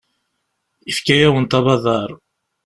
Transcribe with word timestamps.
Yefka-yawent 0.87 1.57
abadaṛ. 1.59 2.09